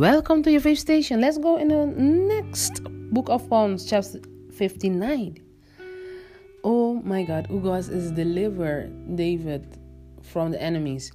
[0.00, 1.20] Welcome to your faith station.
[1.20, 4.18] Let's go in the next book of Psalms, chapter
[4.50, 5.36] 59.
[6.64, 9.76] Oh my God, Ugos is deliver David
[10.22, 11.12] from the enemies.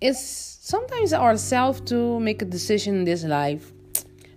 [0.00, 3.72] It's sometimes ourselves to make a decision in this life.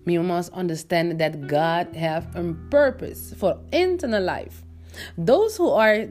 [0.05, 4.61] We must understand that God have a purpose for internal life.
[5.17, 6.05] Those who are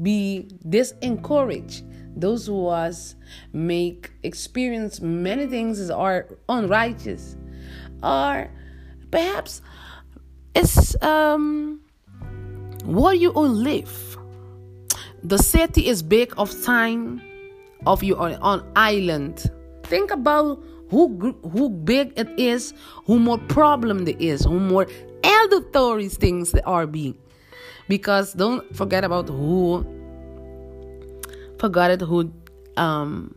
[0.00, 1.82] be disencouraged
[2.20, 3.14] those who was
[3.52, 7.36] make experience many things as are unrighteous
[8.02, 8.50] or
[9.10, 9.62] perhaps
[10.54, 11.80] it's um
[12.84, 14.16] what you all live.
[15.22, 17.20] The city is big of time
[17.86, 19.50] of you on, on island.
[19.84, 22.72] Think about who who big it is
[23.04, 24.86] who more problem there is who more
[25.22, 27.16] eldertory things there are being.
[27.88, 29.84] Because don't forget about who
[31.58, 32.32] forgot who
[32.76, 33.34] um,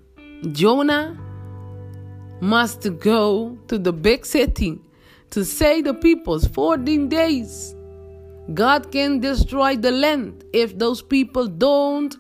[0.52, 1.17] Jonah
[2.41, 4.80] must go to the big city
[5.30, 7.75] to save the peoples 14 days.
[8.53, 12.16] God can destroy the land if those people don't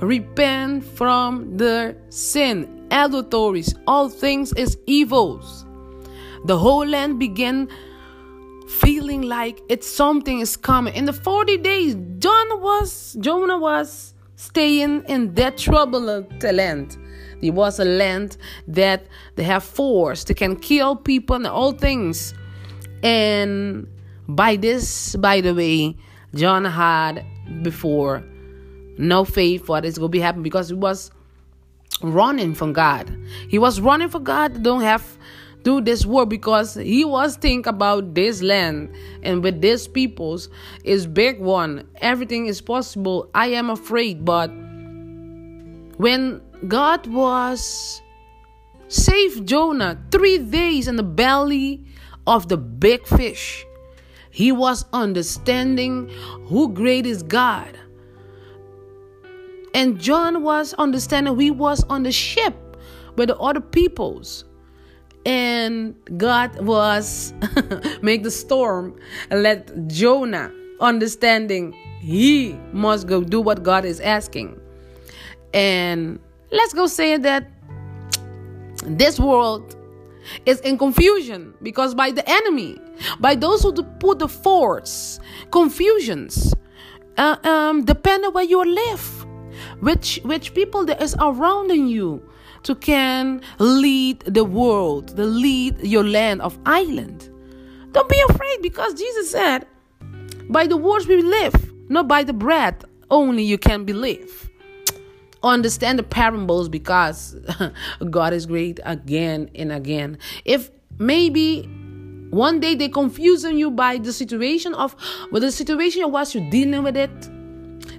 [0.00, 5.64] repent from their sin, adulteries, all things is evils.
[6.44, 7.68] The whole land began
[8.68, 10.94] feeling like it's something is coming.
[10.94, 16.96] In the 40 days, John was Jonah was staying in that troubled land.
[17.40, 18.36] It was a land
[18.68, 22.34] that they have force, they can kill people and all things.
[23.02, 23.86] And
[24.28, 25.96] by this, by the way,
[26.34, 27.24] John had
[27.62, 28.24] before
[28.98, 31.10] no faith what is going to be happening because he was
[32.02, 33.16] running from God.
[33.48, 34.62] He was running for God.
[34.62, 35.18] Don't have
[35.62, 40.48] do this work because he was think about this land and with these peoples
[40.84, 41.88] is big one.
[41.96, 43.30] Everything is possible.
[43.34, 44.48] I am afraid but
[45.96, 48.00] when god was
[48.88, 51.84] saved jonah three days in the belly
[52.26, 53.64] of the big fish
[54.30, 56.08] he was understanding
[56.46, 57.78] who great is god.
[59.74, 62.54] And john was understanding he was on the ship
[63.16, 64.44] with the other peoples
[65.24, 67.32] and God was
[68.02, 68.98] make the storm
[69.30, 74.60] and let Jonah understanding he must go do what God is asking.
[75.54, 76.18] And
[76.50, 77.48] let's go say that
[78.84, 79.76] this world
[80.46, 82.78] is in confusion because by the enemy,
[83.20, 86.54] by those who put the force, confusions,
[87.16, 89.26] uh, um, depend on where you live,
[89.80, 92.22] which which people that is around you
[92.64, 97.28] to can lead the world, to lead your land of island.
[97.92, 99.66] Don't be afraid because Jesus said,
[100.48, 104.50] by the words we live, not by the bread only you can believe.
[105.42, 107.36] Understand the parables because
[108.10, 110.18] God is great again and again.
[110.44, 111.62] If maybe
[112.30, 114.96] one day they confusing you by the situation of
[115.30, 117.10] with the situation of what you're dealing with it,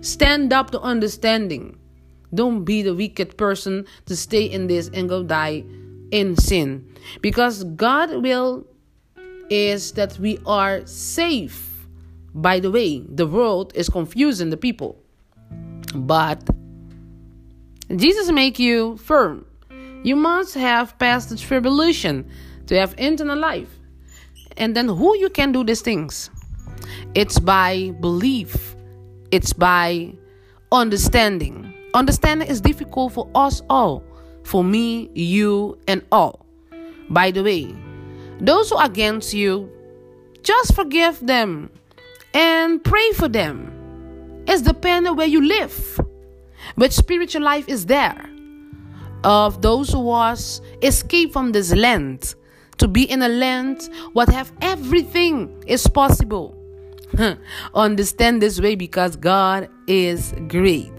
[0.02, 1.78] stand up to understanding.
[2.34, 5.64] Don't be the wicked person to stay in this and go die
[6.12, 6.88] in sin.
[7.22, 8.66] Because God will
[9.50, 11.70] is that we are safe.
[12.34, 14.98] By the way, the world is confusing the people.
[15.94, 16.50] But
[17.96, 19.46] Jesus make you firm.
[20.04, 22.30] You must have passed the tribulation
[22.68, 23.70] to have internal life.
[24.58, 26.30] And then who you can do these things?
[27.14, 28.76] It's by belief.
[29.32, 30.14] It's by
[30.72, 31.63] understanding.
[31.94, 34.04] Understanding is difficult for us all,
[34.44, 36.46] for me, you, and all.
[37.10, 37.76] By the way,
[38.40, 39.70] those who are against you,
[40.42, 41.70] just forgive them
[42.34, 44.44] and pray for them.
[44.48, 46.00] It's depending where you live.
[46.76, 48.30] But spiritual life is there.
[49.24, 52.36] Of those who was escape from this land
[52.78, 56.58] to be in a land what have everything is possible.
[57.74, 60.93] Understand this way because God is great.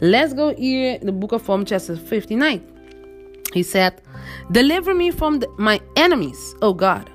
[0.00, 2.62] Let's go here in the book of Psalm chapter 59.
[3.52, 4.00] He said,
[4.50, 7.10] Deliver me from the, my enemies, O God.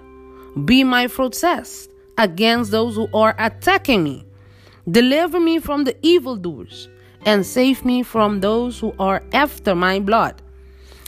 [0.66, 4.26] Be my protest against those who are attacking me.
[4.90, 6.88] Deliver me from the evildoers
[7.26, 10.42] and save me from those who are after my blood.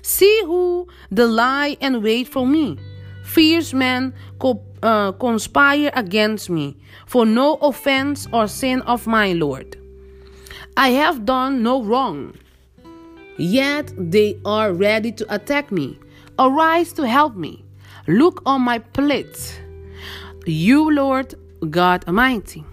[0.01, 2.77] See who the lie and wait for me.
[3.23, 9.78] Fierce men co- uh, conspire against me for no offense or sin of my Lord.
[10.77, 12.35] I have done no wrong.
[13.37, 15.99] Yet they are ready to attack me.
[16.37, 17.63] Arise to help me.
[18.07, 19.61] Look on my plight.
[20.45, 21.35] You, Lord
[21.69, 22.63] God Almighty,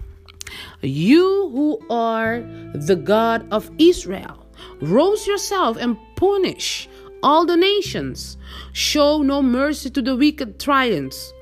[0.81, 2.41] you who are
[2.73, 4.45] the God of Israel,
[4.81, 6.89] rose yourself and punish
[7.23, 8.37] all the nations.
[8.73, 11.33] Show no mercy to the wicked tyrants.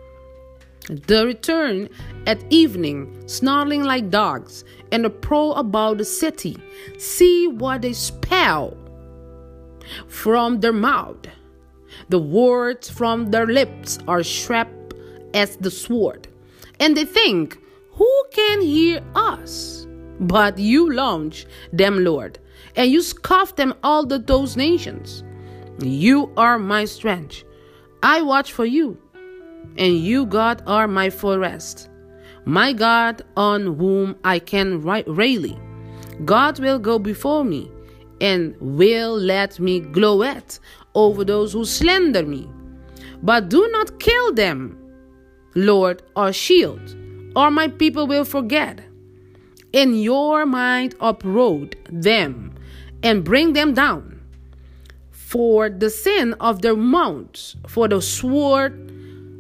[0.90, 1.90] The return
[2.28, 6.58] at evening, snarling like dogs, and prowl about the city.
[7.00, 8.78] See what they spell
[10.08, 11.26] from their mouth.
[12.10, 14.70] The words from their lips are sharp
[15.34, 16.28] as the sword.
[16.80, 17.58] And they think,
[17.94, 19.88] Who can hear us?
[20.20, 22.38] But you launch them, Lord,
[22.76, 25.24] and you scoff them all the those nations.
[25.80, 27.44] You are my strength.
[28.04, 28.98] I watch for you,
[29.78, 31.90] and you, God, are my forest,
[32.46, 35.60] my God on whom I can rally.
[36.24, 37.70] God will go before me
[38.22, 40.60] and will let me gloat
[40.94, 42.48] over those who slander me.
[43.22, 44.78] But do not kill them,
[45.56, 46.96] Lord, or shield,
[47.36, 48.82] or my people will forget.
[49.74, 52.54] In your mind uproot them
[53.04, 54.22] and bring them down
[55.12, 58.95] for the sin of their mouths, for the sword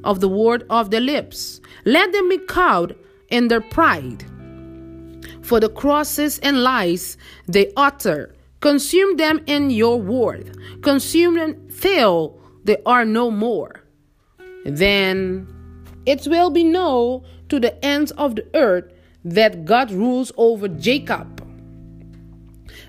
[0.05, 1.59] of the word of their lips.
[1.83, 2.95] Let them be cowed
[3.29, 4.23] in their pride.
[5.41, 7.17] For the crosses and lies
[7.47, 13.83] they utter, consume them in your word, consume them till they are no more.
[14.65, 15.47] Then
[16.05, 18.91] it will be known to the ends of the earth
[19.23, 21.41] that God rules over Jacob.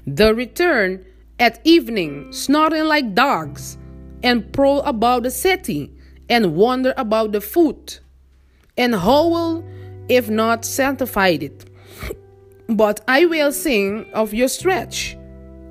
[0.07, 1.05] The return
[1.39, 3.77] at evening, snorting like dogs,
[4.23, 5.96] and prowl about the city,
[6.29, 8.01] and wonder about the foot,
[8.77, 9.65] and howl
[10.09, 11.65] if not sanctified it.
[12.69, 15.17] But I will sing of your stretch.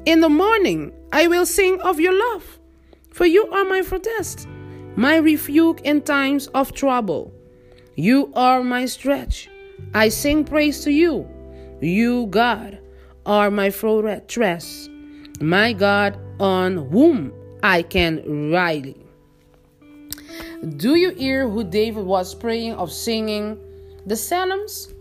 [0.05, 2.59] In the morning I will sing of your love,
[3.11, 4.47] for you are my fortress,
[4.95, 7.33] my refuge in times of trouble.
[7.95, 9.49] You are my stretch.
[9.93, 11.27] I sing praise to you.
[11.81, 12.79] You, God,
[13.25, 14.89] are my fortress
[15.41, 18.95] my God on whom I can rely.
[20.77, 23.59] Do you hear who David was praying of singing
[24.05, 24.93] the Psalms?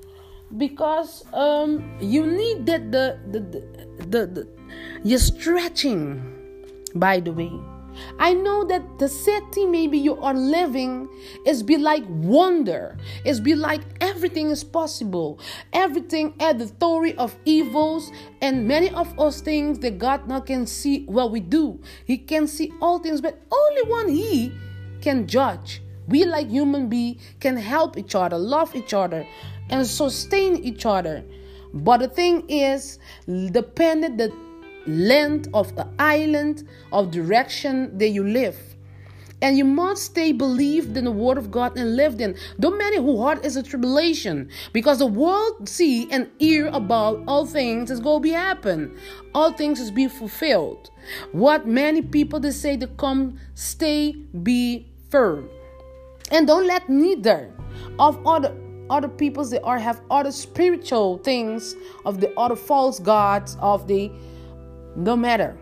[0.57, 3.61] Because um, you need that the the, the
[4.07, 4.49] the the
[5.03, 6.31] you're stretching.
[6.95, 7.51] By the way,
[8.19, 11.09] I know that the city maybe you are living
[11.47, 12.97] is be like wonder.
[13.25, 15.39] It's be like everything is possible.
[15.73, 18.11] Everything at the story of evils
[18.41, 21.81] and many of us things that God now can see what we do.
[22.05, 24.53] He can see all things, but only one He
[25.05, 25.83] can judge.
[26.09, 29.27] We like human being can help each other, love each other,
[29.71, 31.25] and sustain each other.
[31.73, 34.33] But the thing is, dependent the
[34.87, 38.57] length of the island of direction that you live.
[39.43, 42.35] And you must stay believed in the word of God and lived in.
[42.61, 47.45] Don't many who heart is a tribulation because the world see and hear about all
[47.45, 48.97] things is going to be happen.
[49.35, 50.91] All things is be fulfilled.
[51.33, 54.13] What many people they say to come, stay,
[54.43, 55.49] be firm.
[56.33, 57.53] And don't let neither
[58.01, 58.53] of other
[58.91, 64.11] other peoples that are have other spiritual things of the other false gods of the
[64.97, 65.57] no matter.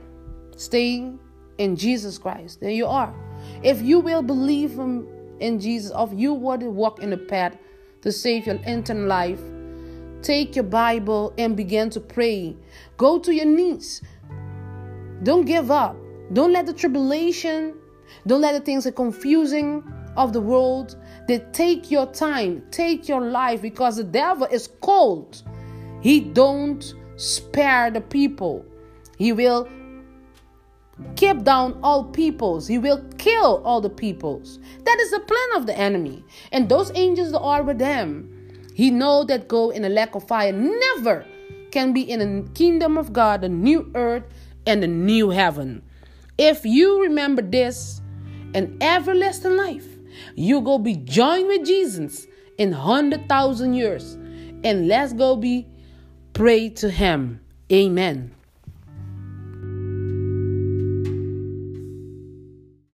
[0.57, 1.13] Stay
[1.59, 2.61] in Jesus Christ.
[2.61, 3.15] There you are.
[3.63, 7.55] If you will believe in Jesus, of you to walk in the path
[8.01, 9.41] to save your eternal life,
[10.23, 12.57] take your Bible and begin to pray.
[12.97, 14.01] Go to your knees.
[15.23, 15.95] Don't give up.
[16.33, 17.75] Don't let the tribulation,
[18.27, 19.83] don't let the things that confusing
[20.17, 20.97] of the world
[21.29, 25.43] that take your time, take your life because the devil is cold.
[26.01, 28.65] He don't spare the people.
[29.17, 29.69] He will
[31.17, 32.67] keep down all peoples.
[32.67, 34.59] He will kill all the peoples.
[34.85, 36.25] That is the plan of the enemy.
[36.51, 38.29] And those angels that are with them.
[38.75, 41.27] He know that go in a lack of fire never
[41.71, 44.25] can be in the kingdom of God, the new earth
[44.67, 45.83] and the new heaven.
[46.39, 48.01] If you remember this,
[48.55, 49.87] an everlasting life,
[50.35, 52.27] you go be joined with Jesus
[52.59, 54.15] in hundred thousand years,
[54.65, 55.67] and let's go be
[56.33, 57.41] pray to Him.
[57.71, 58.35] Amen.